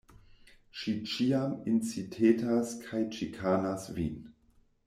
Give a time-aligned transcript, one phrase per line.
[0.79, 4.21] Ŝi ĉiam incitetas kaj ĉikanas vin!